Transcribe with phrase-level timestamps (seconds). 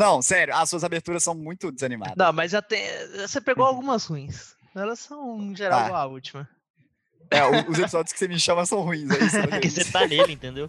[0.00, 2.14] Não, sério, as suas aberturas são muito desanimadas.
[2.16, 2.82] Não, mas já tem.
[3.18, 4.54] Você pegou algumas ruins.
[4.74, 5.98] Elas são, em geral, Tá.
[5.98, 6.48] a última.
[7.30, 9.36] É, os episódios que você me chama são ruins, é isso?
[9.46, 10.66] Porque você tá nele, entendeu?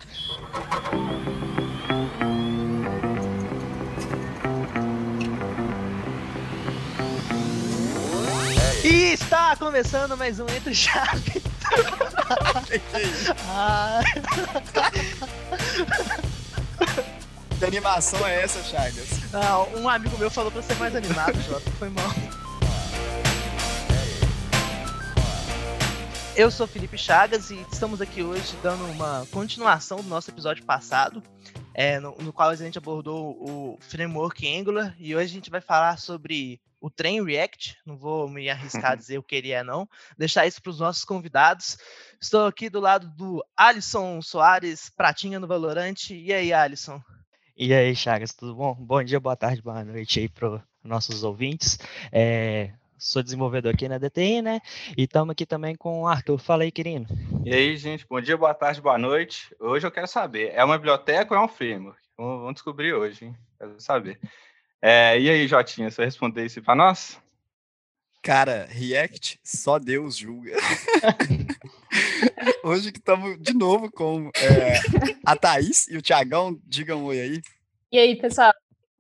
[8.84, 11.42] E está começando mais um Entre Chaves.
[13.48, 14.02] Ah,
[17.60, 19.21] Que animação é essa, Chagas?
[19.32, 21.70] Não, um amigo meu falou pra ser mais animado, Jota.
[21.72, 22.10] Foi mal.
[26.36, 31.22] Eu sou Felipe Chagas e estamos aqui hoje dando uma continuação do nosso episódio passado,
[31.74, 35.62] é, no, no qual a gente abordou o framework Angular e hoje a gente vai
[35.62, 37.78] falar sobre o trem React.
[37.86, 39.88] Não vou me arriscar a dizer o que ele é, não.
[40.18, 41.78] Deixar isso para os nossos convidados.
[42.20, 46.16] Estou aqui do lado do Alisson Soares, pratinha no Valorante.
[46.16, 47.02] E aí, Alisson?
[47.64, 48.74] E aí, Chagas, tudo bom?
[48.74, 51.78] Bom dia, boa tarde, boa noite aí para nossos ouvintes.
[52.12, 54.62] É, sou desenvolvedor aqui na DTI, né?
[54.98, 56.40] E estamos aqui também com o Arthur.
[56.40, 57.06] Fala aí, querido.
[57.46, 59.56] E aí, gente, bom dia, boa tarde, boa noite.
[59.60, 62.02] Hoje eu quero saber, é uma biblioteca ou é um framework?
[62.18, 63.38] Vamos, descobrir hoje, hein?
[63.60, 64.20] Quero saber.
[64.82, 67.22] É, e aí, Jotinha, você responder isso para nós?
[68.22, 70.52] Cara, React, só Deus julga.
[72.64, 74.80] Hoje que estamos de novo com é,
[75.26, 76.62] a Thaís e o Tiagão.
[76.64, 77.42] Digam um oi aí.
[77.92, 78.54] E aí, pessoal?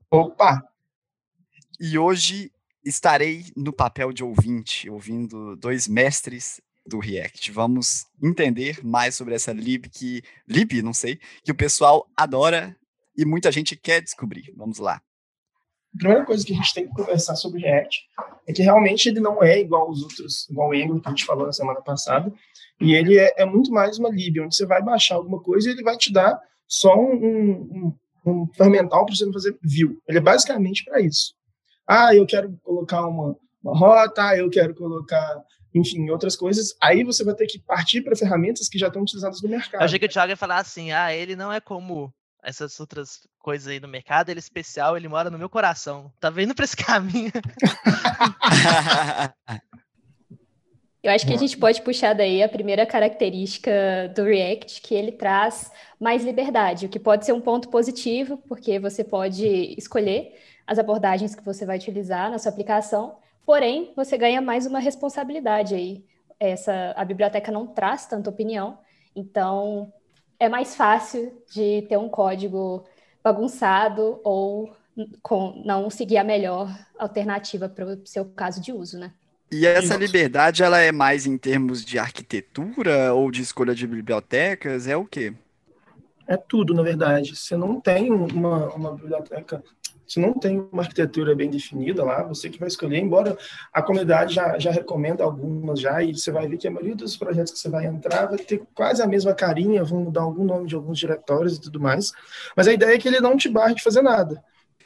[0.10, 0.64] Opa!
[1.80, 2.52] E hoje
[2.84, 7.52] estarei no papel de ouvinte, ouvindo dois mestres do React.
[7.52, 12.76] Vamos entender mais sobre essa lib que lib, não sei, que o pessoal adora
[13.16, 14.52] e muita gente quer descobrir.
[14.58, 15.00] Vamos lá.
[15.94, 18.00] A primeira coisa que a gente tem que conversar sobre React
[18.48, 21.26] é que realmente ele não é igual aos outros, igual o Angular que a gente
[21.26, 22.32] falou na semana passada,
[22.80, 25.74] e ele é, é muito mais uma lib, onde você vai baixar alguma coisa e
[25.74, 30.02] ele vai te dar só um, um, um fermental para você fazer view.
[30.08, 31.34] Ele é basicamente para isso.
[31.88, 35.44] Ah, eu quero colocar uma, uma rota, eu quero colocar,
[35.76, 36.74] enfim, outras coisas.
[36.82, 39.82] Aí você vai ter que partir para ferramentas que já estão utilizadas no mercado.
[39.82, 42.14] Eu achei que o Thiago ia falar assim: ah, ele não é como
[42.44, 46.12] essas outras coisas aí no mercado, ele é especial, ele mora no meu coração.
[46.20, 47.32] Tá vendo pra esse caminho?
[51.04, 53.72] Eu acho que a gente pode puxar daí a primeira característica
[54.16, 58.80] do React, que ele traz mais liberdade, o que pode ser um ponto positivo, porque
[58.80, 60.38] você pode escolher
[60.68, 65.74] as abordagens que você vai utilizar na sua aplicação, porém, você ganha mais uma responsabilidade
[65.74, 66.06] aí.
[66.40, 68.78] Essa, a biblioteca não traz tanta opinião,
[69.16, 69.92] então
[70.42, 72.84] é mais fácil de ter um código
[73.24, 74.76] bagunçado ou
[75.22, 79.14] com, não seguir a melhor alternativa para o seu caso de uso, né?
[79.52, 84.88] E essa liberdade, ela é mais em termos de arquitetura ou de escolha de bibliotecas?
[84.88, 85.32] É o quê?
[86.26, 87.36] É tudo, na verdade.
[87.36, 89.64] Você não tem uma, uma biblioteca,
[90.12, 93.38] você não tem uma arquitetura bem definida lá, você que vai escolher, embora
[93.72, 97.16] a comunidade já, já recomenda algumas já, e você vai ver que a maioria dos
[97.16, 100.68] projetos que você vai entrar vai ter quase a mesma carinha, vão mudar algum nome
[100.68, 102.12] de alguns diretórios e tudo mais,
[102.58, 104.44] mas a ideia é que ele não te barre de fazer nada.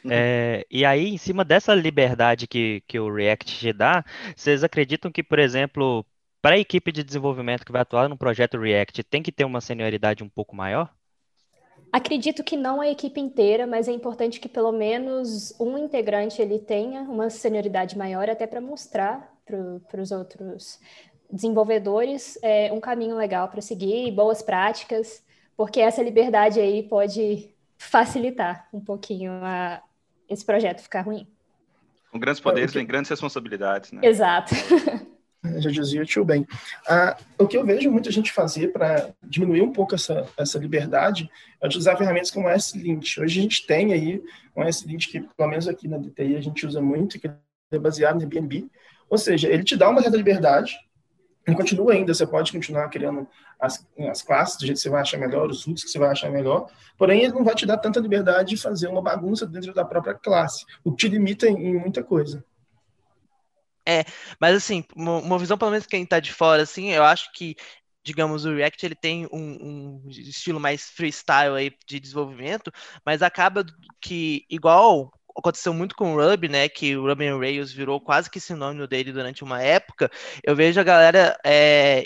[0.08, 4.04] É, e aí, em cima dessa liberdade que, que o React te dá,
[4.36, 6.06] vocês acreditam que, por exemplo,
[6.40, 9.60] para a equipe de desenvolvimento que vai atuar no projeto React, tem que ter uma
[9.60, 10.94] senioridade um pouco maior?
[11.96, 16.58] Acredito que não a equipe inteira, mas é importante que pelo menos um integrante ele
[16.58, 20.78] tenha uma senioridade maior, até para mostrar para os outros
[21.30, 25.24] desenvolvedores é, um caminho legal para seguir, boas práticas,
[25.56, 29.82] porque essa liberdade aí pode facilitar um pouquinho a,
[30.28, 31.26] esse projeto ficar ruim.
[32.12, 32.78] Com grandes poderes Ok.
[32.78, 34.02] vem grandes responsabilidades, né?
[34.04, 34.54] Exato.
[35.58, 36.46] Já dizia o tio bem.
[36.88, 41.30] Ah, o que eu vejo muita gente fazer para diminuir um pouco essa, essa liberdade
[41.60, 43.18] é utilizar ferramentas como o S-Lint.
[43.18, 44.22] Hoje a gente tem aí
[44.56, 47.30] um S-Lint que, pelo menos aqui na DTI, a gente usa muito, que
[47.70, 48.68] é baseado no Airbnb.
[49.08, 50.76] Ou seja, ele te dá uma certa liberdade,
[51.46, 53.26] ele continua ainda, você pode continuar criando
[53.60, 56.10] as, as classes do jeito que você vai achar melhor, os roots que você vai
[56.10, 56.68] achar melhor,
[56.98, 60.14] porém ele não vai te dar tanta liberdade de fazer uma bagunça dentro da própria
[60.14, 62.44] classe, o que te limita em, em muita coisa.
[64.40, 67.56] Mas assim, uma, visão, pelo menos quem tá de fora, assim, eu acho que,
[68.04, 72.72] digamos, o React ele tem um, um estilo mais freestyle aí de desenvolvimento,
[73.04, 73.64] mas acaba
[74.00, 76.68] que, igual aconteceu muito com o Ruby, né?
[76.68, 80.10] Que o Ruby Rails virou quase que sinônimo dele durante uma época.
[80.42, 82.04] Eu vejo a galera é,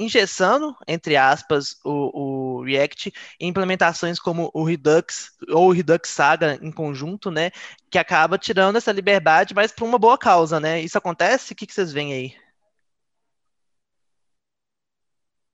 [0.00, 6.58] engessando, entre aspas, o, o React em implementações como o Redux ou o Redux Saga
[6.62, 7.50] em conjunto, né?
[7.90, 10.80] Que acaba tirando essa liberdade, mas por uma boa causa, né?
[10.80, 11.52] Isso acontece?
[11.52, 12.34] O que, que vocês veem aí?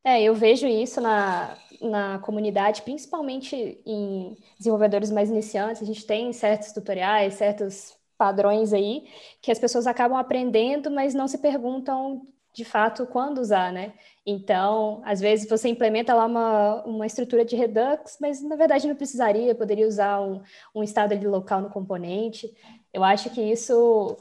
[0.05, 5.83] É, eu vejo isso na, na comunidade, principalmente em desenvolvedores mais iniciantes.
[5.83, 9.09] A gente tem certos tutoriais, certos padrões aí
[9.43, 12.25] que as pessoas acabam aprendendo, mas não se perguntam
[12.57, 13.93] de fato quando usar, né?
[14.25, 18.97] Então, às vezes você implementa lá uma, uma estrutura de Redux, mas na verdade não
[18.97, 20.41] precisaria, poderia usar um,
[20.75, 22.51] um estado ali local no componente.
[22.95, 24.17] Eu acho que isso,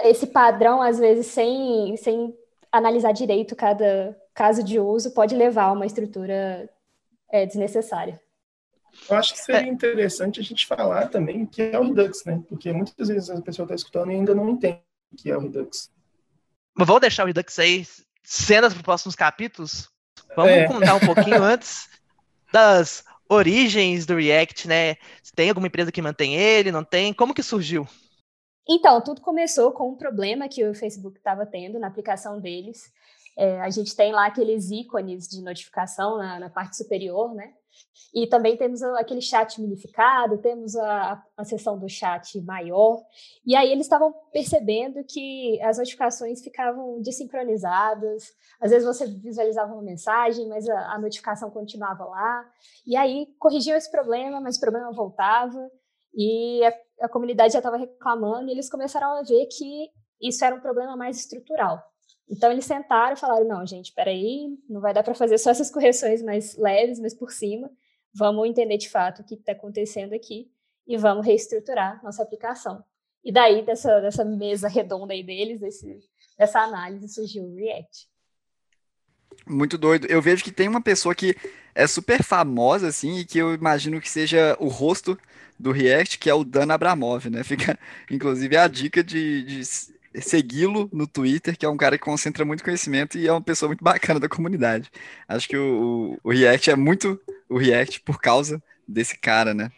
[0.00, 2.32] esse padrão, às vezes, sem, sem
[2.70, 6.70] analisar direito cada, caso de uso, pode levar a uma estrutura
[7.28, 8.20] é, desnecessária.
[9.10, 12.40] Eu acho que seria interessante a gente falar também que é o Redux, né?
[12.48, 14.80] Porque muitas vezes a pessoa está escutando e ainda não entende
[15.12, 15.90] o que é o Redux.
[16.84, 17.86] Vou deixar o Redux aí
[18.22, 19.88] cenas para os próximos capítulos.
[20.36, 20.66] Vamos é.
[20.66, 21.88] contar um pouquinho antes
[22.52, 24.96] das origens do React, né?
[25.34, 26.72] Tem alguma empresa que mantém ele?
[26.72, 27.12] Não tem?
[27.12, 27.86] Como que surgiu?
[28.68, 32.92] Então, tudo começou com um problema que o Facebook estava tendo na aplicação deles,
[33.36, 37.54] é, a gente tem lá aqueles ícones de notificação na, na, parte superior, né?
[38.12, 43.00] E também temos aquele chat minificado, temos a, a seção do chat maior.
[43.46, 48.32] E aí eles estavam percebendo que as notificações ficavam desincronizadas.
[48.60, 52.44] Às vezes você visualizava uma mensagem, mas a, a notificação continuava lá.
[52.84, 55.70] E aí corrigiam esse problema, mas o problema voltava.
[56.12, 59.88] E a, a comunidade já estava reclamando, e eles começaram a ver que
[60.20, 61.89] isso era um problema mais estrutural.
[62.30, 65.50] Então eles sentaram e falaram: não, gente, espera aí, não vai dar para fazer só
[65.50, 67.70] essas correções mais leves, mas por cima.
[68.12, 70.50] Vamos entender de fato o que está acontecendo aqui
[70.86, 72.84] e vamos reestruturar nossa aplicação.
[73.22, 76.00] E daí, dessa, dessa mesa redonda aí deles, desse,
[76.36, 78.08] dessa análise, surgiu o React.
[79.46, 80.06] Muito doido.
[80.06, 81.36] Eu vejo que tem uma pessoa que
[81.74, 85.16] é super famosa, assim, e que eu imagino que seja o rosto
[85.58, 87.42] do React, que é o Dan Abramov, né?
[87.44, 87.78] Fica,
[88.10, 89.62] inclusive, a dica de, de
[90.14, 93.68] segui-lo no Twitter, que é um cara que concentra muito conhecimento e é uma pessoa
[93.68, 94.90] muito bacana da comunidade.
[95.28, 99.70] Acho que o, o, o React é muito o React por causa desse cara, né?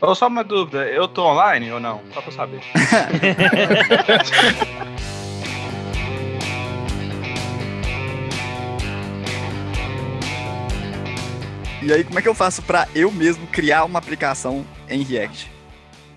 [0.00, 2.00] Oh, só uma dúvida, eu tô online ou não?
[2.14, 2.62] Só pra saber.
[11.82, 15.52] e aí, como é que eu faço para eu mesmo criar uma aplicação em React?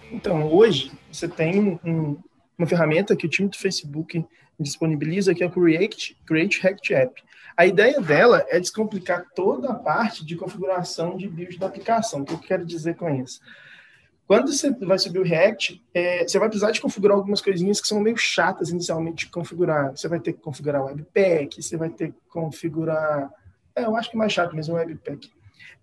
[0.09, 2.17] Então, hoje você tem um,
[2.57, 4.25] uma ferramenta que o time do Facebook
[4.59, 7.23] disponibiliza, que é o Create, Create React App.
[7.55, 12.21] A ideia dela é descomplicar toda a parte de configuração de build da aplicação.
[12.21, 13.39] O que eu quero dizer com isso?
[14.25, 17.87] Quando você vai subir o React, é, você vai precisar de configurar algumas coisinhas que
[17.87, 19.91] são meio chatas inicialmente de configurar.
[19.91, 23.29] Você vai ter que configurar o Webpack, você vai ter que configurar...
[23.75, 25.29] É, eu acho que é mais chato mesmo o Webpack.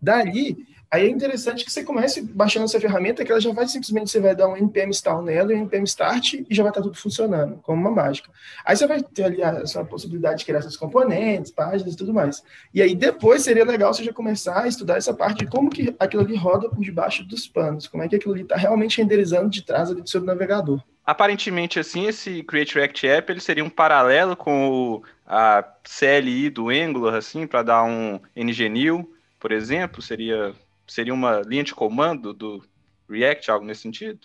[0.00, 4.10] Dali, Aí é interessante que você comece baixando essa ferramenta, que ela já vai simplesmente,
[4.10, 6.96] você vai dar um npm install nela um npm start e já vai estar tudo
[6.96, 8.28] funcionando, como uma mágica.
[8.64, 12.12] Aí você vai ter ali a, a possibilidade de criar seus componentes, páginas e tudo
[12.12, 12.42] mais.
[12.74, 15.94] E aí depois seria legal você já começar a estudar essa parte de como que
[15.96, 19.48] aquilo ali roda por debaixo dos panos, como é que aquilo ali está realmente renderizando
[19.48, 20.82] de trás ali do seu navegador.
[21.06, 26.68] Aparentemente, assim, esse Create React App ele seria um paralelo com o, a CLI do
[26.68, 29.08] Angular, assim, para dar um ngNew,
[29.40, 30.54] por exemplo, seria
[30.90, 32.60] Seria uma linha de comando do
[33.08, 34.18] React, algo nesse sentido?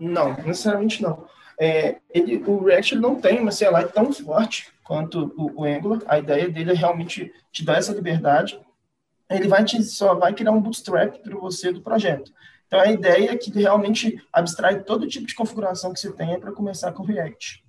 [0.00, 1.28] Não, necessariamente não.
[1.60, 6.00] É, ele, o React não tem uma CLI tão forte quanto o, o, Angular.
[6.06, 8.58] A ideia dele é realmente te dar essa liberdade.
[9.28, 12.32] Ele vai te, só vai criar um bootstrap para você do projeto.
[12.66, 16.52] Então, a ideia é que realmente abstrai todo tipo de configuração que você tenha para
[16.52, 17.62] começar com o React.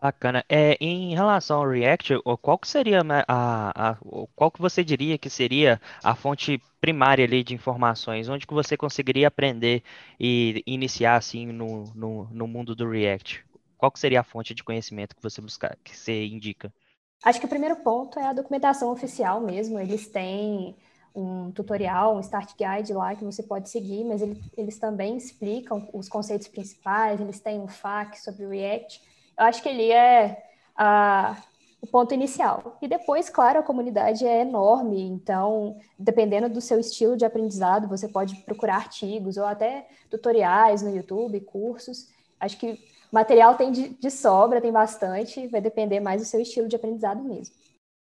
[0.00, 0.44] Bacana.
[0.48, 3.96] É, em relação ao React, qual que seria a, a,
[4.36, 8.76] qual que você diria que seria a fonte primária ali de informações, onde que você
[8.76, 9.82] conseguiria aprender
[10.18, 13.44] e iniciar assim no, no, no mundo do React?
[13.76, 16.72] Qual que seria a fonte de conhecimento que você buscar, que você indica?
[17.24, 19.80] Acho que o primeiro ponto é a documentação oficial mesmo.
[19.80, 20.76] Eles têm
[21.12, 25.88] um tutorial, um start guide lá que você pode seguir, mas eles, eles também explicam
[25.92, 29.07] os conceitos principais, eles têm um FAQ sobre o React
[29.38, 30.42] eu acho que ele é
[30.76, 31.36] a,
[31.80, 32.76] o ponto inicial.
[32.82, 38.08] E depois, claro, a comunidade é enorme, então, dependendo do seu estilo de aprendizado, você
[38.08, 42.08] pode procurar artigos ou até tutoriais no YouTube, cursos.
[42.40, 42.78] Acho que
[43.12, 47.22] material tem de, de sobra, tem bastante, vai depender mais do seu estilo de aprendizado
[47.22, 47.54] mesmo.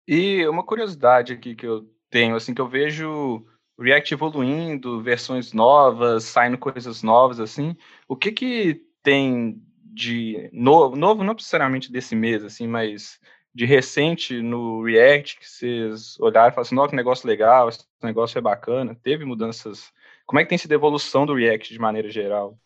[0.09, 3.45] E uma curiosidade aqui que eu tenho, assim, que eu vejo
[3.79, 7.77] React evoluindo, versões novas, saindo coisas novas, assim,
[8.09, 9.61] o que que tem
[9.97, 13.19] de novo, novo não necessariamente desse mês, assim, mas
[13.55, 18.37] de recente no React, que vocês olharam e falaram assim, que negócio legal, esse negócio
[18.37, 19.91] é bacana, teve mudanças.
[20.27, 22.59] Como é que tem sido a evolução do React de maneira geral?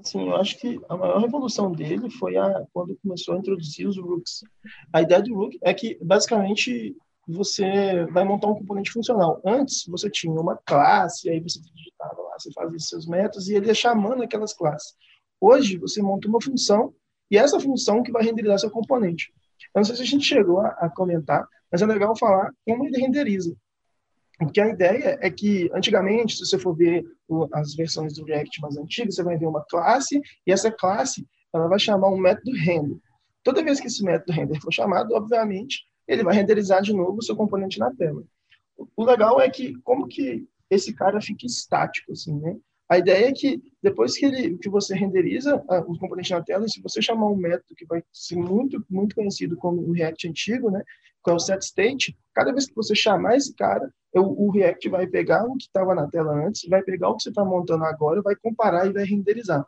[0.00, 3.98] Sim, eu acho que a maior revolução dele foi a, quando começou a introduzir os
[3.98, 4.44] Rooks.
[4.92, 9.40] A ideia do Rook é que, basicamente, você vai montar um componente funcional.
[9.44, 13.66] Antes, você tinha uma classe, aí você digitava lá, você fazia seus métodos e ele
[13.66, 14.94] ia chamando aquelas classes.
[15.48, 16.92] Hoje, você monta uma função
[17.30, 19.32] e essa função que vai renderizar seu componente.
[19.72, 22.84] Eu não sei se a gente chegou a, a comentar, mas é legal falar como
[22.84, 23.56] ele renderiza.
[24.40, 27.04] Porque a ideia é que, antigamente, se você for ver
[27.52, 31.24] as versões do React mais antigas, você vai ver uma classe, e essa classe
[31.54, 32.98] ela vai chamar um método render.
[33.44, 37.22] Toda vez que esse método render for chamado, obviamente, ele vai renderizar de novo o
[37.22, 38.24] seu componente na tela.
[38.96, 42.56] O legal é que, como que esse cara fica estático, assim, né?
[42.88, 46.68] A ideia é que depois que, ele, que você renderiza uh, o componente na tela,
[46.68, 50.70] se você chamar um método que vai ser muito, muito conhecido como o React antigo,
[50.70, 50.82] né,
[51.24, 55.06] que é o setState, cada vez que você chamar esse cara, o, o React vai
[55.06, 58.22] pegar o que estava na tela antes, vai pegar o que você está montando agora,
[58.22, 59.66] vai comparar e vai renderizar.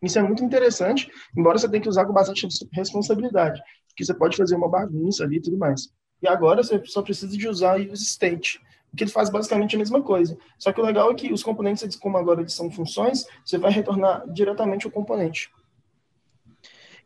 [0.00, 4.36] Isso é muito interessante, embora você tenha que usar com bastante responsabilidade, porque você pode
[4.36, 5.88] fazer uma bagunça ali e tudo mais.
[6.22, 8.60] E agora você só precisa de usar o state,
[8.96, 10.36] que ele faz basicamente a mesma coisa.
[10.58, 13.70] Só que o legal é que os componentes, como agora eles são funções, você vai
[13.70, 15.50] retornar diretamente o componente.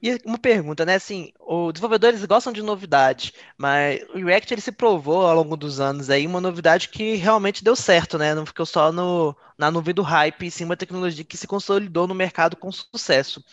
[0.02, 0.94] E uma pergunta, né?
[0.94, 5.78] Assim, os desenvolvedores gostam de novidade, mas o React ele se provou ao longo dos
[5.78, 8.34] anos aí uma novidade que realmente deu certo, né?
[8.34, 12.14] Não ficou só no, na nuvem do hype, sim uma tecnologia que se consolidou no
[12.14, 13.44] mercado com sucesso.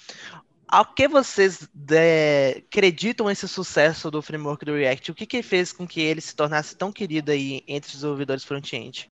[0.70, 5.12] Ao que vocês é, acreditam esse sucesso do framework do React?
[5.12, 8.44] O que, que fez com que ele se tornasse tão querido aí entre os desenvolvedores
[8.44, 9.10] front-end?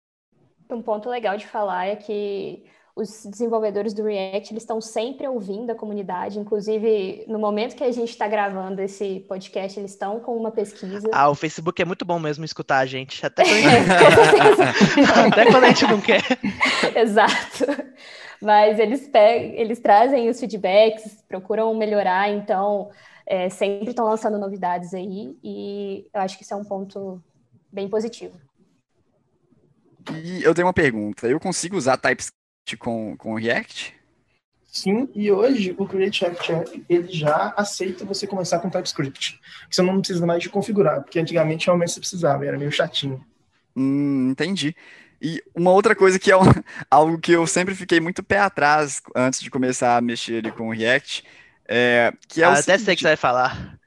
[0.71, 5.71] Um ponto legal de falar é que os desenvolvedores do React eles estão sempre ouvindo
[5.71, 10.37] a comunidade, inclusive no momento que a gente está gravando esse podcast, eles estão com
[10.37, 11.09] uma pesquisa.
[11.11, 15.51] Ah, o Facebook é muito bom mesmo escutar a gente, até quando a gente, até
[15.51, 16.23] quando a gente não quer.
[16.95, 17.65] Exato.
[18.43, 22.91] Mas eles, pegam, eles trazem os feedbacks, procuram melhorar, então
[23.25, 27.23] é, sempre estão lançando novidades aí, e eu acho que isso é um ponto
[27.73, 28.39] bem positivo.
[30.13, 31.29] E eu tenho uma pergunta.
[31.29, 32.42] Eu consigo usar TypeScript
[32.79, 33.95] com, com React?
[34.73, 39.39] Sim, e hoje o Create React App ele já aceita você começar com TypeScript.
[39.71, 43.23] Você não precisa mais de configurar, porque antigamente realmente você precisava, era meio chatinho.
[43.77, 44.75] Hum, entendi.
[45.21, 46.41] E uma outra coisa que é um,
[46.91, 50.69] algo que eu sempre fiquei muito pé atrás antes de começar a mexer ali com
[50.69, 51.23] o React,
[51.69, 53.79] é, que é ah, o até seguinte, sei que você vai falar.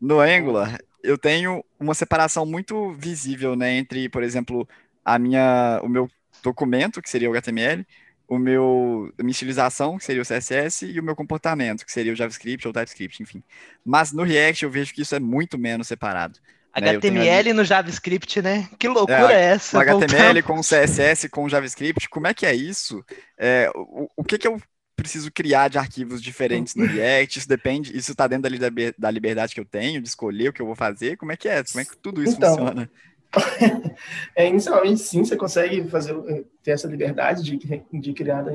[0.00, 4.66] No Angular, eu tenho uma separação muito visível, né, entre, por exemplo,
[5.04, 6.10] a minha, o meu
[6.42, 7.86] documento, que seria o HTML,
[8.30, 12.12] o meu, a minha estilização, que seria o CSS, e o meu comportamento, que seria
[12.12, 13.42] o JavaScript ou o TypeScript, enfim.
[13.84, 16.38] Mas no React eu vejo que isso é muito menos separado.
[16.72, 18.68] HTML né, no JavaScript, né?
[18.78, 19.76] Que loucura é, é essa?
[19.76, 23.04] O HTML com CSS, com JavaScript, como é que é isso?
[23.36, 24.62] É, o, o que, que eu
[24.94, 27.40] preciso criar de arquivos diferentes no React?
[27.40, 30.62] Isso depende, isso está dentro da, da liberdade que eu tenho de escolher o que
[30.62, 31.16] eu vou fazer?
[31.16, 31.64] Como é que é?
[31.64, 32.88] Como é que tudo isso então, funciona?
[34.34, 36.14] é, inicialmente, sim, você consegue fazer,
[36.62, 38.52] ter essa liberdade de, de criar da,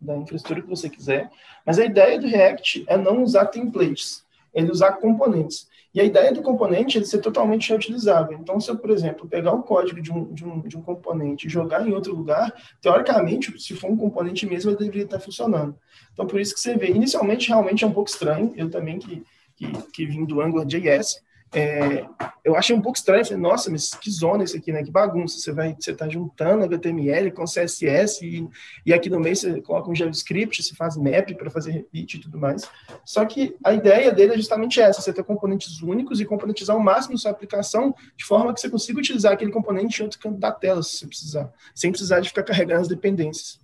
[0.00, 1.30] da infraestrutura que você quiser,
[1.66, 5.68] mas a ideia do React é não usar templates, ele usar componentes.
[5.94, 8.36] E a ideia do componente é ele ser totalmente reutilizável.
[8.36, 11.46] Então, se eu, por exemplo, pegar o código de um, de um, de um componente
[11.46, 12.52] e jogar em outro lugar,
[12.82, 15.78] teoricamente, se for um componente mesmo, ele deveria estar funcionando.
[16.12, 19.22] Então, por isso que você vê, inicialmente, realmente é um pouco estranho, eu também que,
[19.54, 21.22] que, que vim do AngularJS,
[21.54, 22.04] é,
[22.44, 24.82] eu achei um pouco estranho, falei, nossa, mas que zona isso aqui, né?
[24.82, 25.38] Que bagunça.
[25.38, 28.48] Você vai, você tá juntando HTML com CSS e,
[28.84, 32.20] e aqui no meio você coloca um JavaScript, você faz map para fazer repeat e
[32.20, 32.68] tudo mais.
[33.04, 36.82] Só que a ideia dele é justamente essa, você ter componentes únicos e componentizar ao
[36.82, 40.50] máximo sua aplicação de forma que você consiga utilizar aquele componente em outro canto da
[40.50, 43.60] tela, se você precisar, sem precisar de ficar carregando as dependências.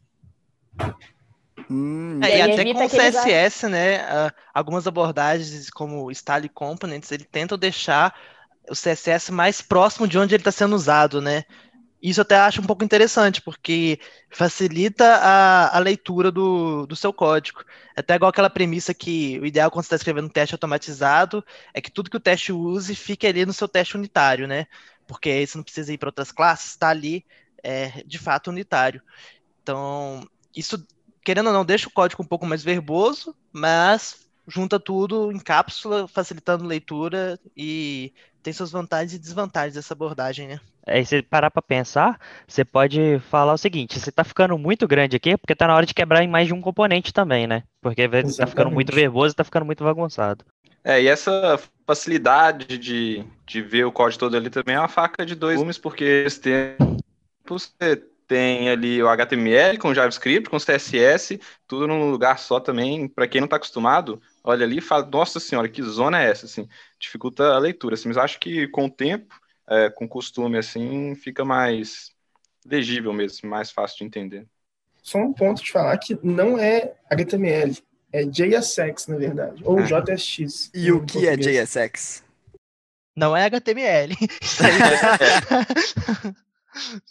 [1.70, 4.32] Hum, é, e até com o CSS, né?
[4.52, 8.12] algumas abordagens como Style Components, ele tenta deixar
[8.68, 11.44] o CSS mais próximo de onde ele está sendo usado, né?
[12.02, 14.00] Isso eu até acho um pouco interessante, porque
[14.30, 17.62] facilita a, a leitura do, do seu código.
[17.94, 21.44] É até igual aquela premissa que o ideal quando você está escrevendo um teste automatizado
[21.74, 24.66] é que tudo que o teste use fique ali no seu teste unitário, né?
[25.06, 27.24] Porque aí você não precisa ir para outras classes, está ali
[27.62, 29.02] é, de fato unitário.
[29.62, 30.84] Então, isso
[31.24, 36.08] querendo ou não, deixa o código um pouco mais verboso, mas junta tudo em cápsula,
[36.08, 38.12] facilitando leitura e
[38.42, 40.60] tem suas vantagens e desvantagens dessa abordagem, né?
[40.86, 45.14] Aí você parar para pensar, você pode falar o seguinte, você tá ficando muito grande
[45.14, 47.62] aqui, porque tá na hora de quebrar em mais de um componente também, né?
[47.80, 48.36] Porque Exatamente.
[48.36, 50.44] tá ficando muito verboso e tá ficando muito bagunçado.
[50.82, 55.24] É, e essa facilidade de, de ver o código todo ali também é uma faca
[55.26, 56.96] de dois gumes, porque esse tempo
[57.46, 63.08] você tem ali o HTML com JavaScript, com CSS, tudo num lugar só também.
[63.08, 66.46] Para quem não está acostumado, olha ali e fala, nossa senhora, que zona é essa?
[66.46, 67.94] Assim, dificulta a leitura.
[67.94, 69.34] Assim, mas acho que com o tempo
[69.68, 72.12] é, com costume, assim, fica mais
[72.64, 74.46] legível mesmo, mais fácil de entender.
[75.02, 77.76] Só um ponto de falar que não é HTML,
[78.12, 79.82] é JSX, na verdade, ou é.
[79.82, 80.70] JSX.
[80.72, 81.76] E o que é português.
[81.76, 82.24] é JSX?
[83.16, 84.14] Não é HTML.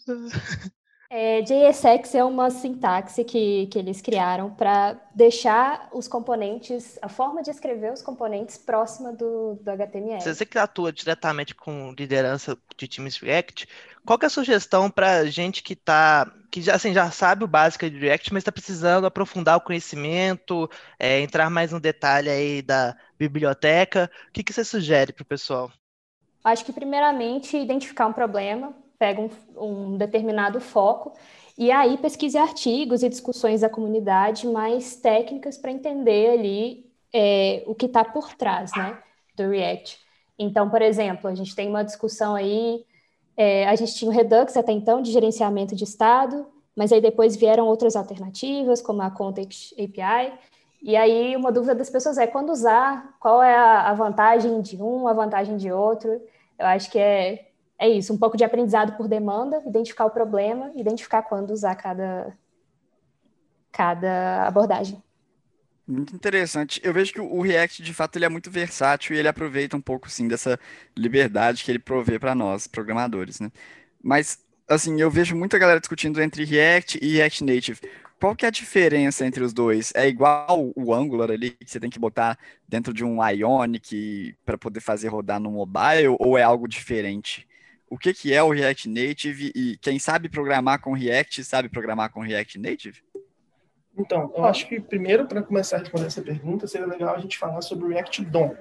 [0.08, 0.70] É,
[1.12, 7.50] JSX é uma sintaxe que, que eles criaram para deixar os componentes, a forma de
[7.50, 10.22] escrever os componentes próxima do, do HTML.
[10.22, 13.68] Você que atua diretamente com liderança de times React,
[14.06, 17.90] qual é a sugestão para gente que tá, que já, assim, já sabe o básico
[17.90, 22.96] de React, mas está precisando aprofundar o conhecimento, é, entrar mais no detalhe aí da
[23.18, 24.12] biblioteca?
[24.28, 25.72] O que, que você sugere para o pessoal?
[26.44, 31.14] Acho que primeiramente identificar um problema, pega um, um determinado foco
[31.58, 37.74] e aí pesquise artigos e discussões da comunidade mais técnicas para entender ali é, o
[37.74, 38.98] que está por trás, né,
[39.36, 40.00] do React.
[40.38, 42.86] Então, por exemplo, a gente tem uma discussão aí,
[43.36, 47.36] é, a gente tinha o Redux até então de gerenciamento de estado, mas aí depois
[47.36, 50.34] vieram outras alternativas, como a Context API,
[50.82, 55.10] e aí uma dúvida das pessoas é quando usar, qual é a vantagem de um,
[55.10, 56.22] a vantagem de outro.
[56.58, 57.49] Eu acho que é
[57.80, 62.38] é isso, um pouco de aprendizado por demanda, identificar o problema, identificar quando usar cada,
[63.72, 65.02] cada abordagem.
[65.88, 66.80] Muito interessante.
[66.84, 69.82] Eu vejo que o React, de fato, ele é muito versátil e ele aproveita um
[69.82, 70.60] pouco, sim, dessa
[70.96, 73.50] liberdade que ele provê para nós, programadores, né?
[74.04, 77.80] Mas, assim, eu vejo muita galera discutindo entre React e React Native.
[78.20, 79.92] Qual que é a diferença entre os dois?
[79.96, 84.58] É igual o Angular ali, que você tem que botar dentro de um Ionic para
[84.58, 87.49] poder fazer rodar no mobile, ou é algo diferente?
[87.90, 92.12] O que, que é o React Native e quem sabe programar com React sabe programar
[92.12, 93.02] com React Native?
[93.98, 97.38] Então, eu acho que primeiro, para começar a responder essa pergunta, seria legal a gente
[97.38, 98.56] falar sobre o React DOM.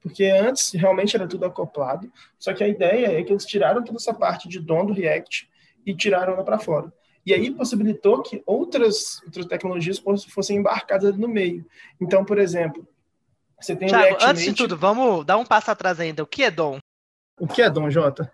[0.00, 3.98] Porque antes realmente era tudo acoplado, só que a ideia é que eles tiraram toda
[3.98, 5.48] essa parte de DOM do React
[5.84, 6.92] e tiraram ela para fora.
[7.26, 11.66] E aí possibilitou que outras, outras tecnologias fossem embarcadas no meio.
[12.00, 12.88] Então, por exemplo,
[13.60, 14.50] você tem Thiago, o React antes Native...
[14.50, 16.22] de tudo, vamos dar um passo atrás ainda.
[16.22, 16.78] O que é DOM?
[17.38, 18.32] O que é DOM, Jota?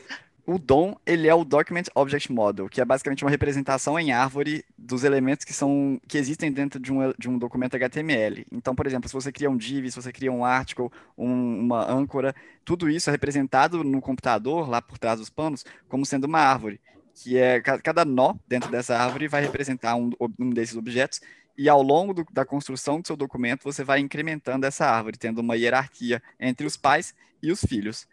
[0.46, 4.64] o DOM, ele é o Document Object Model, que é basicamente uma representação em árvore
[4.76, 8.46] dos elementos que são que existem dentro de um, de um documento HTML.
[8.52, 11.90] Então, por exemplo, se você cria um div, se você cria um article, um, uma
[11.90, 16.40] âncora, tudo isso é representado no computador, lá por trás dos panos, como sendo uma
[16.40, 16.80] árvore,
[17.14, 21.20] que é cada nó dentro dessa árvore vai representar um, um desses objetos
[21.56, 25.40] e ao longo do, da construção do seu documento, você vai incrementando essa árvore, tendo
[25.40, 28.06] uma hierarquia entre os pais e os filhos.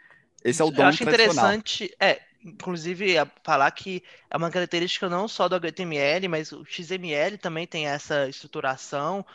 [0.43, 5.27] Esse é o dom Eu acho interessante, é, inclusive, falar que é uma característica não
[5.27, 9.25] só do HTML, mas o XML também tem essa estruturação.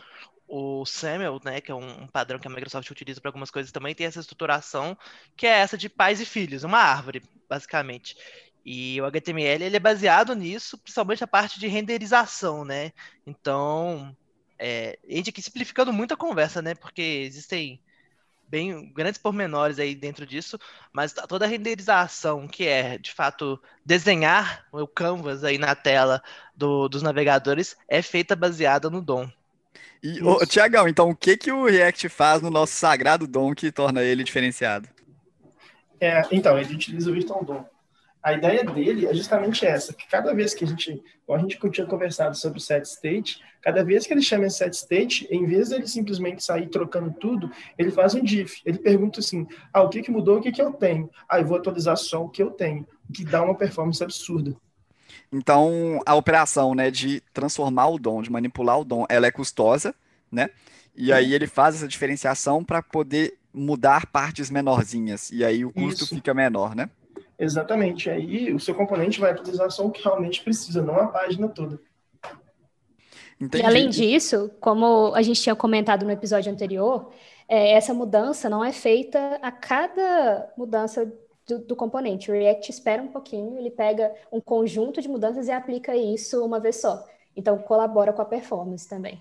[0.49, 3.95] O SAML, né, que é um padrão que a Microsoft utiliza para algumas coisas, também
[3.97, 4.97] tem essa estruturação,
[5.37, 8.17] que é essa de pais e filhos, uma árvore, basicamente.
[8.69, 12.91] E o HTML ele é baseado nisso, principalmente a parte de renderização, né?
[13.25, 14.15] Então,
[14.59, 16.75] é, a gente aqui simplificando muito a conversa, né?
[16.75, 17.81] Porque existem
[18.49, 20.59] bem grandes pormenores aí dentro disso,
[20.93, 26.21] mas toda a renderização, que é de fato desenhar o canvas aí na tela
[26.53, 29.31] do, dos navegadores, é feita baseada no DOM.
[30.03, 33.71] E, ô, Tiagão, então o que, que o React faz no nosso sagrado DOM que
[33.71, 34.89] torna ele diferenciado?
[36.01, 37.76] É, então, ele utiliza o Virtual DOM
[38.27, 41.87] a ideia dele é justamente essa, que cada vez que a gente, a gente tinha
[41.87, 45.69] conversado sobre o set state, cada vez que ele chama esse set state, em vez
[45.69, 48.61] dele simplesmente sair trocando tudo, ele faz um diff.
[48.67, 51.09] Ele pergunta assim: ah, o que, que mudou, o que, que eu tenho?
[51.29, 54.57] Ah, eu vou atualizar só o que eu tenho, o que dá uma performance absurda.
[55.31, 59.95] Então, a operação, né, de transformar o DOM, de manipular o DOM, ela é custosa,
[60.33, 60.51] né?
[60.97, 66.03] E aí ele faz essa diferenciação para poder mudar partes menorzinhas, e aí o custo
[66.03, 66.15] Isso.
[66.17, 66.91] fica menor, né?
[67.39, 68.09] Exatamente.
[68.09, 71.81] Aí o seu componente vai atualizar só o que realmente precisa, não a página toda.
[73.41, 73.63] Entendi.
[73.63, 77.13] E além disso, como a gente tinha comentado no episódio anterior,
[77.49, 81.13] é, essa mudança não é feita a cada mudança
[81.47, 82.31] do, do, componente.
[82.31, 86.59] O React espera um pouquinho, ele pega um conjunto de mudanças e aplica isso uma
[86.59, 87.05] vez só.
[87.37, 89.21] Então, colabora com a performance também.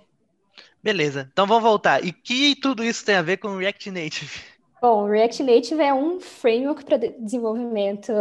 [0.82, 2.04] Beleza, então vamos voltar.
[2.06, 4.55] E que tudo isso tem a ver com o React Native?
[4.88, 8.14] Bom, o React Native é um framework para desenvolvimento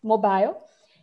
[0.00, 0.54] mobile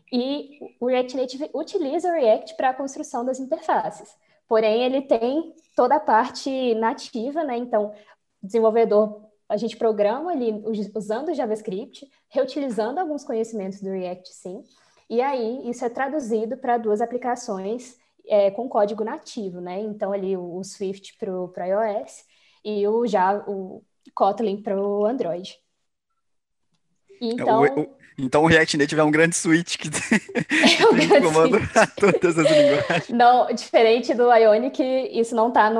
[0.09, 4.15] e o React Native utiliza o React para a construção das interfaces.
[4.47, 7.57] Porém, ele tem toda a parte nativa, né?
[7.57, 7.93] Então,
[8.41, 10.63] desenvolvedor, a gente programa ali
[10.95, 14.63] usando o JavaScript, reutilizando alguns conhecimentos do React, sim.
[15.09, 19.81] E aí, isso é traduzido para duas aplicações é, com código nativo, né?
[19.81, 22.23] Então, ali o, Swift para o iOS
[22.63, 25.57] e o, Java, o Kotlin para o Android.
[27.21, 30.19] É, então, o, o, então o React Native é um grande switch que tem,
[30.79, 31.57] é um grande comando
[31.97, 33.09] todas as linguagens.
[33.09, 35.71] Não, diferente do Ionic, isso não está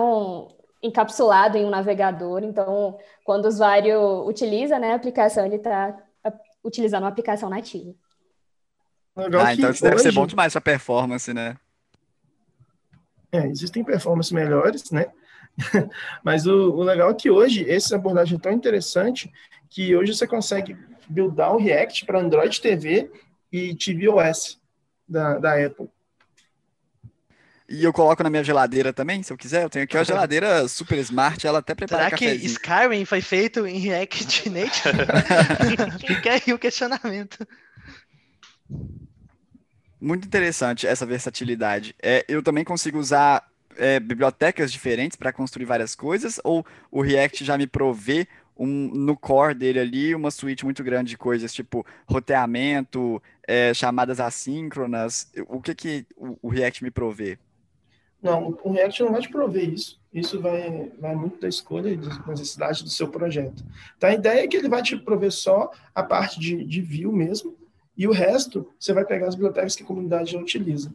[0.82, 2.44] encapsulado em um navegador.
[2.44, 5.98] Então, quando o usuário utiliza né, a aplicação, ele está
[6.64, 7.94] utilizando uma aplicação nativa.
[9.16, 9.96] Legal ah, então isso hoje...
[9.96, 11.58] deve ser bom demais para performance, né?
[13.32, 15.12] É, existem performances melhores, né?
[16.24, 19.32] Mas o, o, legal é que hoje essa abordagem é tão interessante
[19.70, 23.12] que hoje você consegue buildar um React para Android TV
[23.52, 24.60] e tvOS
[25.08, 25.90] da, da Apple.
[27.72, 29.64] E eu coloco na minha geladeira também, se eu quiser.
[29.64, 32.40] Eu tenho aqui uma geladeira super smart, ela até prepara Será cafezinho.
[32.40, 34.98] que Skyrim foi feito em React Native?
[36.06, 37.48] Fica aí o questionamento.
[40.02, 41.96] Muito interessante essa versatilidade.
[42.02, 43.46] É, eu também consigo usar
[43.78, 49.18] é, bibliotecas diferentes para construir várias coisas, ou o React já me provê um, no
[49.18, 55.32] core dele ali uma suíte muito grande de coisas, tipo roteamento, é, chamadas assíncronas.
[55.48, 57.40] O que, que o, o, React me provê?
[58.22, 60.00] Não, o React não vai te prover isso.
[60.14, 63.64] Isso vai, vai muito da escolha e da necessidade do seu projeto.
[63.98, 67.12] Então, a ideia é que ele vai te prover só a parte de, de view
[67.12, 67.58] mesmo,
[67.98, 70.94] e o resto, você vai pegar as bibliotecas que a comunidade já utiliza.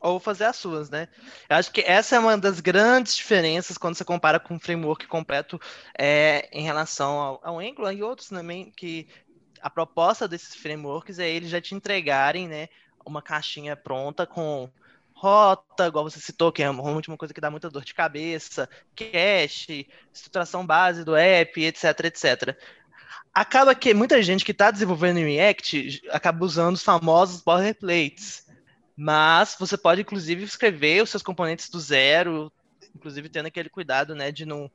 [0.00, 1.08] Ou fazer as suas, né?
[1.48, 5.06] Eu acho que essa é uma das grandes diferenças quando você compara com um framework
[5.06, 5.60] completo
[5.96, 9.06] é, em relação ao, ao Angular e outros também, que
[9.60, 12.68] a proposta desses frameworks é eles já te entregarem né,
[13.04, 14.70] uma caixinha pronta com
[15.12, 18.66] rota, igual você citou, que é uma última coisa que dá muita dor de cabeça,
[18.96, 22.58] cache, estruturação base do app, etc, etc
[23.34, 28.46] acaba que muita gente que está desenvolvendo em React acaba usando os famosos boilerplates.
[29.02, 32.52] Mas você pode, inclusive, escrever os seus componentes do zero,
[32.94, 34.70] inclusive tendo aquele cuidado né, de não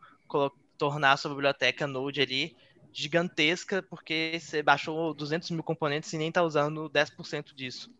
[0.79, 2.57] tornar a sua biblioteca Node ali
[2.91, 7.91] gigantesca, porque você baixou 200 mil componentes e nem está usando 10% disso.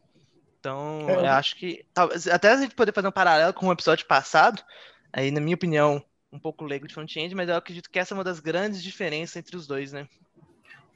[0.59, 1.13] Então, é.
[1.13, 1.85] eu acho que.
[2.33, 4.63] Até a gente poder fazer um paralelo com o episódio passado,
[5.13, 8.17] aí, na minha opinião, um pouco leigo de front-end, mas eu acredito que essa é
[8.17, 10.07] uma das grandes diferenças entre os dois, né?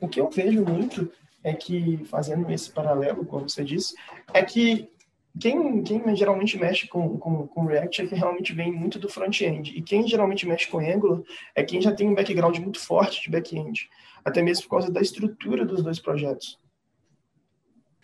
[0.01, 1.11] O que eu vejo muito
[1.43, 3.93] é que, fazendo esse paralelo, como você disse,
[4.33, 4.89] é que
[5.37, 9.77] quem, quem geralmente mexe com, com, com React é que realmente vem muito do front-end.
[9.77, 11.21] E quem geralmente mexe com Angular
[11.55, 13.89] é quem já tem um background muito forte de back-end.
[14.23, 16.57] Até mesmo por causa da estrutura dos dois projetos.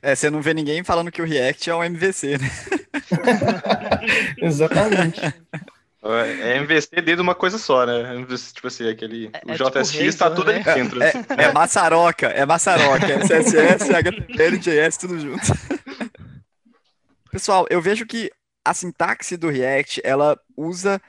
[0.01, 2.49] É, você não vê ninguém falando que o React é um MVC, né?
[4.37, 5.19] Exatamente.
[6.39, 8.23] É MVC dentro de uma coisa só, né?
[8.53, 9.31] Tipo assim, aquele.
[9.33, 10.61] É, o é JSX tipo está tudo né?
[10.63, 11.01] ali dentro.
[11.01, 13.07] É, é, é maçaroca, é maçaroca.
[13.07, 15.41] É CSS, HTML, JS, tudo junto.
[17.35, 18.31] Pessoal, eu vejo que
[18.63, 21.01] a sintaxe do React, ela usa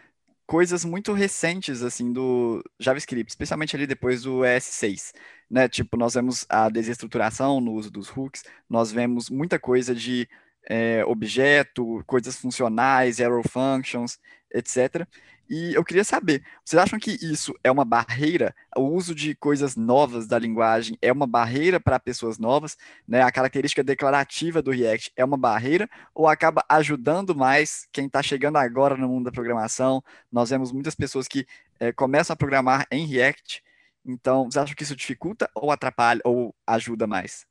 [0.45, 5.13] coisas muito recentes, assim, do JavaScript, especialmente ali depois do ES6,
[5.49, 5.69] né?
[5.69, 10.29] Tipo, nós vemos a desestruturação no uso dos hooks, nós vemos muita coisa de
[10.69, 14.19] é, objeto, coisas funcionais, arrow functions,
[14.53, 15.07] etc.
[15.49, 18.55] E eu queria saber, vocês acham que isso é uma barreira?
[18.77, 22.77] O uso de coisas novas da linguagem é uma barreira para pessoas novas?
[23.07, 23.23] Né?
[23.23, 28.57] A característica declarativa do React é uma barreira ou acaba ajudando mais quem está chegando
[28.57, 30.03] agora no mundo da programação?
[30.33, 31.47] Nós vemos muitas pessoas que
[31.79, 33.63] é, começam a programar em React.
[34.05, 37.47] Então, vocês acham que isso dificulta ou atrapalha ou ajuda mais?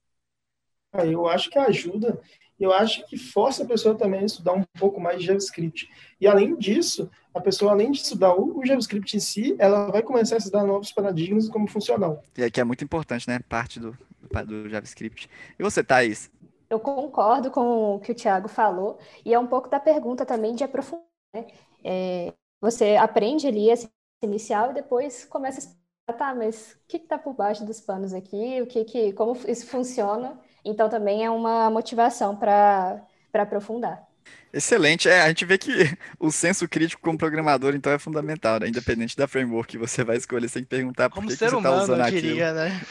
[0.92, 2.22] Ah, eu acho que ajuda
[2.60, 5.90] eu acho que força a pessoa também a estudar um pouco mais de JavaScript.
[6.20, 10.36] E além disso, a pessoa, além de estudar o, JavaScript em si, ela vai começar
[10.36, 12.24] a estudar novos paradigmas como funcional.
[12.38, 13.40] E é que é muito importante, né?
[13.50, 13.98] Parte do,
[14.46, 15.30] do JavaScript.
[15.60, 16.32] E você, Thaís?
[16.70, 20.56] Eu concordo com o que o Thiago falou, e é um pouco da pergunta também
[20.56, 21.06] de aprofundar.
[21.34, 21.46] Né?
[21.84, 23.90] É, você aprende ali esse
[24.24, 28.14] inicial e depois começa a explicar, tá, mas o que está por baixo dos panos
[28.14, 28.62] aqui?
[28.62, 30.40] O que, que como isso funciona?
[30.66, 33.00] Então também é uma motivação para
[33.34, 34.04] aprofundar.
[34.52, 35.10] Excelente.
[35.10, 35.70] É, a gente vê que
[36.18, 38.70] o senso crítico como programador, então, é fundamental, né?
[38.70, 41.46] Independente da framework que você vai escolher, você tem que perguntar por como que, ser
[41.46, 42.64] que você está usando diria, aquilo.
[42.64, 42.82] Né?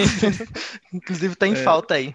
[0.94, 1.56] Inclusive, está em é.
[1.56, 2.14] falta aí.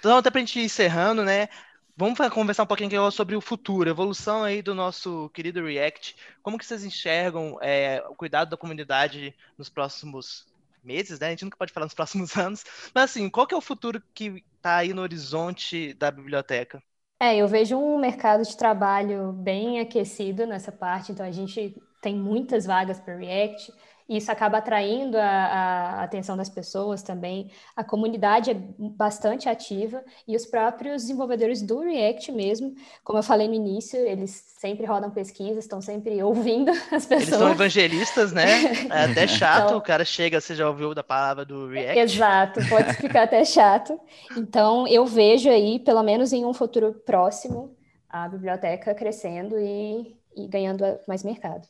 [0.00, 1.48] Então, até para a gente ir encerrando, né?
[1.96, 6.14] Vamos conversar um pouquinho sobre o futuro, evolução aí do nosso querido React.
[6.42, 10.46] Como que vocês enxergam é, o cuidado da comunidade nos próximos
[10.86, 11.28] meses, né?
[11.28, 12.64] A gente nunca pode falar nos próximos anos.
[12.94, 16.82] Mas assim, qual que é o futuro que está aí no horizonte da biblioteca?
[17.18, 22.14] É, eu vejo um mercado de trabalho bem aquecido nessa parte, então a gente tem
[22.14, 23.72] muitas vagas para React
[24.08, 27.50] isso acaba atraindo a, a, atenção das pessoas também.
[27.74, 33.48] A comunidade é bastante ativa e os próprios desenvolvedores do React mesmo, como eu falei
[33.48, 37.10] no início, eles sempre rodam pesquisas, estão sempre ouvindo as pessoas.
[37.10, 38.86] Eles são evangelistas, né?
[38.90, 41.98] É até chato, então, o cara chega, você já ouviu da palavra do React?
[41.98, 43.98] Exato, pode ficar até chato.
[44.36, 47.76] Então, eu vejo aí, pelo menos em um futuro próximo,
[48.08, 51.66] a biblioteca crescendo e, e ganhando mais mercado.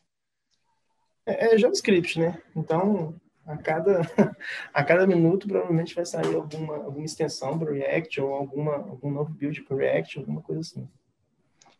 [1.26, 2.40] É, é JavaScript, né?
[2.54, 3.14] Então,
[3.46, 4.00] a cada,
[4.72, 9.10] a cada minuto provavelmente vai sair alguma, alguma extensão para o React ou alguma, algum
[9.10, 10.88] novo build para o React, alguma coisa assim.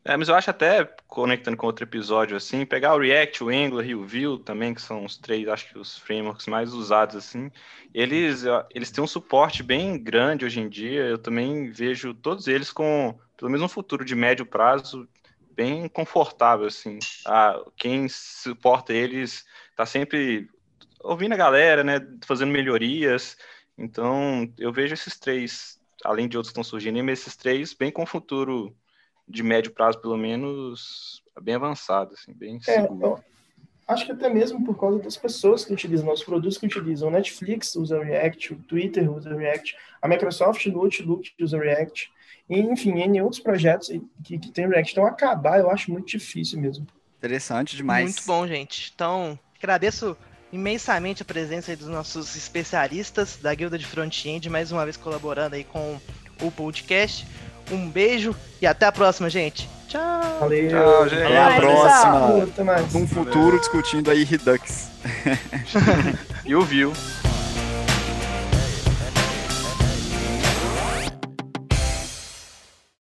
[0.09, 3.85] É, mas eu acho até, conectando com outro episódio, assim, pegar o React, o Angular
[3.85, 7.51] e o Vue também, que são os três, acho que os frameworks mais usados, assim,
[7.93, 12.71] eles, eles têm um suporte bem grande hoje em dia, eu também vejo todos eles
[12.71, 15.09] com, pelo menos um futuro de médio prazo,
[15.57, 16.99] bem confortável, assim.
[17.25, 20.49] Ah, quem suporta eles está sempre
[21.01, 23.37] ouvindo a galera, né, fazendo melhorias.
[23.77, 27.90] Então, eu vejo esses três, além de outros que estão surgindo, mas esses três bem
[27.90, 28.77] com futuro
[29.27, 33.25] de médio prazo, pelo menos, bem avançado, assim, bem é, seguro.
[33.87, 37.09] Acho que até mesmo por causa das pessoas que utilizam, os produtos que utilizam.
[37.09, 42.11] O Netflix usa React, o Twitter usa React, a Microsoft no Outlook usa React.
[42.49, 43.88] E, enfim, em outros projetos
[44.22, 44.92] que, que tem React.
[44.92, 46.87] Então, acabar eu acho muito difícil mesmo.
[47.18, 48.05] Interessante demais.
[48.05, 48.92] Muito bom, gente.
[48.94, 50.16] Então, agradeço
[50.53, 55.64] imensamente a presença dos nossos especialistas da Guilda de Front-End, mais uma vez colaborando aí
[55.64, 55.99] com
[56.40, 57.27] o podcast.
[57.70, 59.68] Um beijo e até a próxima, gente.
[59.88, 60.38] Tchau.
[60.40, 60.68] Valeu.
[60.68, 61.22] Tchau, gente.
[61.22, 62.88] Até a próxima.
[62.94, 64.90] Um futuro discutindo aí Redux.
[66.44, 66.92] e o View.